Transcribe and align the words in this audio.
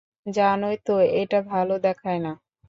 জানোই 0.31 0.77
তো, 0.85 0.91
এটা 1.21 1.39
ভালো 1.47 1.73
দেখায় 1.79 2.19
না। 2.19 2.31